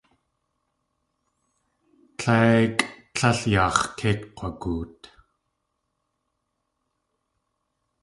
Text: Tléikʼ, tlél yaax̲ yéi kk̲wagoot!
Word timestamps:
Tléikʼ, 2.17 2.85
tlél 3.15 3.39
yaax̲ 3.53 3.81
yéi 3.99 4.15
kk̲wagoot! 4.35 4.99